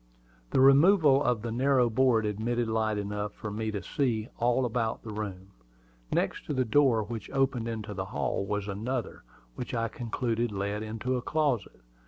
The 0.49 0.59
removal 0.59 1.21
of 1.23 1.43
the 1.43 1.51
narrow 1.51 1.87
board 1.87 2.25
admitted 2.25 2.67
light 2.67 2.97
enough 2.97 3.33
to 3.41 3.47
enable 3.49 3.57
me 3.59 3.69
to 3.69 3.83
see 3.83 4.29
all 4.39 4.65
about 4.65 5.03
the 5.03 5.13
room. 5.13 5.51
Next 6.11 6.43
to 6.47 6.55
the 6.55 6.65
door 6.65 7.03
which 7.03 7.29
opened 7.29 7.67
into 7.67 7.93
the 7.93 8.05
hall 8.05 8.43
was 8.43 8.67
another, 8.67 9.21
which 9.53 9.75
I 9.75 9.89
concluded 9.89 10.51
led 10.51 10.81
into 10.81 11.17
a 11.17 11.21
closet. 11.21 11.81